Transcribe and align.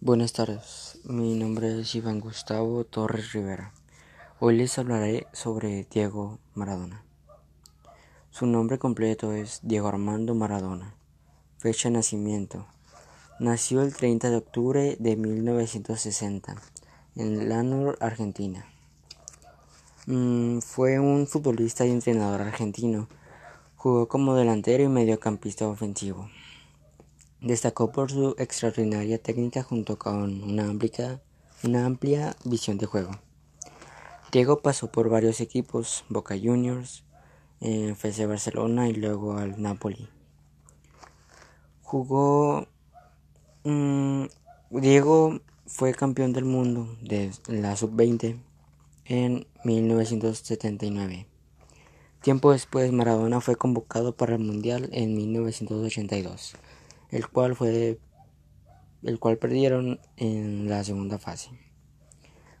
Buenas 0.00 0.32
tardes, 0.32 1.00
mi 1.02 1.34
nombre 1.34 1.80
es 1.80 1.92
Iván 1.96 2.20
Gustavo 2.20 2.84
Torres 2.84 3.32
Rivera. 3.32 3.72
Hoy 4.38 4.56
les 4.56 4.78
hablaré 4.78 5.26
sobre 5.32 5.88
Diego 5.90 6.38
Maradona. 6.54 7.02
Su 8.30 8.46
nombre 8.46 8.78
completo 8.78 9.32
es 9.32 9.58
Diego 9.64 9.88
Armando 9.88 10.36
Maradona. 10.36 10.94
Fecha 11.58 11.88
de 11.88 11.96
nacimiento. 11.96 12.64
Nació 13.40 13.82
el 13.82 13.92
30 13.92 14.30
de 14.30 14.36
octubre 14.36 14.96
de 15.00 15.16
1960 15.16 16.54
en 17.16 17.48
Lanús, 17.48 17.96
Argentina. 17.98 18.66
Mm, 20.06 20.60
fue 20.60 21.00
un 21.00 21.26
futbolista 21.26 21.84
y 21.84 21.90
entrenador 21.90 22.42
argentino. 22.42 23.08
Jugó 23.74 24.06
como 24.06 24.36
delantero 24.36 24.84
y 24.84 24.88
mediocampista 24.88 25.66
ofensivo. 25.66 26.30
Destacó 27.40 27.92
por 27.92 28.10
su 28.10 28.34
extraordinaria 28.36 29.22
técnica 29.22 29.62
junto 29.62 29.96
con 29.96 30.42
una 30.42 30.64
amplia, 30.64 31.22
una 31.62 31.86
amplia 31.86 32.34
visión 32.44 32.78
de 32.78 32.86
juego. 32.86 33.12
Diego 34.32 34.60
pasó 34.60 34.90
por 34.90 35.08
varios 35.08 35.40
equipos, 35.40 36.04
Boca 36.08 36.34
Juniors, 36.36 37.04
eh, 37.60 37.90
FC 37.90 38.26
Barcelona 38.26 38.88
y 38.88 38.94
luego 38.94 39.36
al 39.36 39.62
Napoli. 39.62 40.08
Jugó. 41.82 42.66
Mm, 43.62 44.24
Diego 44.70 45.40
fue 45.64 45.94
campeón 45.94 46.32
del 46.32 46.44
mundo 46.44 46.96
de 47.02 47.30
la 47.46 47.76
sub-20 47.76 48.36
en 49.04 49.46
1979. 49.62 51.28
Tiempo 52.20 52.50
después, 52.50 52.90
Maradona 52.90 53.40
fue 53.40 53.54
convocado 53.54 54.16
para 54.16 54.34
el 54.34 54.40
Mundial 54.40 54.88
en 54.92 55.14
1982 55.14 56.56
el 57.10 57.28
cual 57.28 57.56
fue 57.56 57.98
el 59.02 59.18
cual 59.20 59.38
perdieron 59.38 60.00
en 60.16 60.68
la 60.68 60.82
segunda 60.84 61.18
fase. 61.18 61.50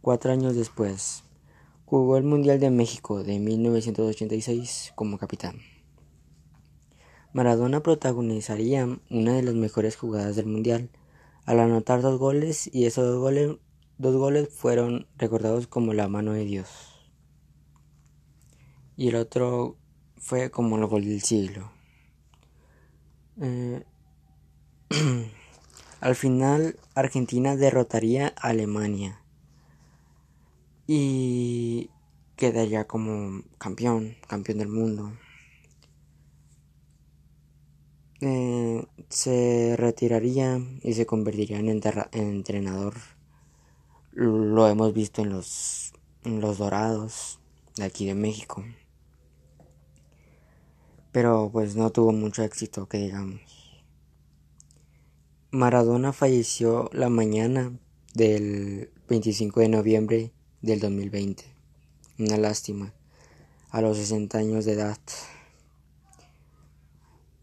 Cuatro 0.00 0.32
años 0.32 0.54
después, 0.54 1.24
jugó 1.84 2.16
el 2.16 2.24
Mundial 2.24 2.60
de 2.60 2.70
México 2.70 3.22
de 3.22 3.38
1986 3.38 4.92
como 4.94 5.18
capitán. 5.18 5.58
Maradona 7.32 7.82
protagonizaría 7.82 8.86
una 9.10 9.34
de 9.34 9.42
las 9.42 9.54
mejores 9.54 9.96
jugadas 9.96 10.36
del 10.36 10.46
Mundial 10.46 10.90
al 11.44 11.60
anotar 11.60 12.00
dos 12.00 12.18
goles 12.18 12.70
y 12.72 12.86
esos 12.86 13.04
dos 13.06 13.18
goles, 13.18 13.56
dos 13.98 14.16
goles 14.16 14.48
fueron 14.48 15.06
recordados 15.16 15.66
como 15.66 15.94
la 15.94 16.08
mano 16.08 16.32
de 16.32 16.44
Dios. 16.44 16.68
Y 18.96 19.08
el 19.08 19.16
otro 19.16 19.76
fue 20.16 20.50
como 20.50 20.76
el 20.76 20.86
gol 20.86 21.04
del 21.04 21.22
siglo. 21.22 21.72
Eh, 23.40 23.84
Al 26.00 26.16
final, 26.16 26.78
Argentina 26.94 27.56
derrotaría 27.56 28.28
a 28.28 28.48
Alemania 28.48 29.20
y 30.86 31.90
quedaría 32.36 32.86
como 32.86 33.42
campeón, 33.58 34.16
campeón 34.26 34.58
del 34.58 34.68
mundo. 34.68 35.12
Eh, 38.22 38.82
se 39.10 39.76
retiraría 39.76 40.58
y 40.82 40.94
se 40.94 41.04
convertiría 41.04 41.58
en, 41.58 41.68
entrenador. 42.12 42.94
Lo 44.12 44.68
hemos 44.68 44.94
visto 44.94 45.20
en 45.20 45.28
los, 45.28 45.92
en 46.24 46.40
los 46.40 46.56
Dorados 46.56 47.40
de 47.76 47.84
aquí 47.84 48.06
de 48.06 48.14
México. 48.14 48.64
Pero 51.12 51.50
pues 51.52 51.76
no 51.76 51.90
tuvo 51.90 52.12
mucho 52.12 52.42
éxito, 52.42 52.88
que 52.88 52.98
digamos. 52.98 53.59
Maradona 55.52 56.12
falleció 56.12 56.88
la 56.92 57.08
mañana 57.08 57.76
del 58.14 58.92
25 59.08 59.58
de 59.58 59.68
noviembre 59.68 60.32
del 60.62 60.78
2020. 60.78 61.42
Una 62.20 62.36
lástima, 62.36 62.94
a 63.70 63.80
los 63.80 63.96
60 63.96 64.38
años 64.38 64.64
de 64.64 64.74
edad. 64.74 64.98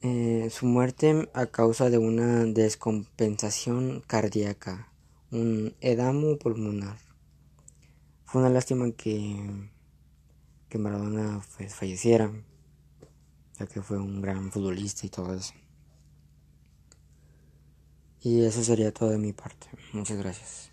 Eh, 0.04 0.48
su 0.50 0.68
muerte 0.68 1.30
a 1.34 1.48
causa 1.48 1.90
de 1.90 1.98
una 1.98 2.46
descompensación 2.46 4.02
cardíaca, 4.08 4.90
un 5.30 5.76
edamo 5.82 6.38
pulmonar. 6.38 7.00
Fue 8.24 8.40
una 8.40 8.50
lástima 8.50 8.90
que, 8.92 9.36
que 10.70 10.78
Maradona 10.78 11.42
pues, 11.58 11.76
falleciera, 11.76 12.32
ya 13.60 13.66
que 13.66 13.82
fue 13.82 13.98
un 13.98 14.22
gran 14.22 14.50
futbolista 14.50 15.06
y 15.06 15.10
todo 15.10 15.34
eso. 15.34 15.54
Y 18.22 18.44
eso 18.44 18.64
sería 18.64 18.94
todo 18.94 19.10
de 19.10 19.18
mi 19.18 19.34
parte. 19.34 19.68
Muchas 19.94 20.18
gracias. 20.18 20.72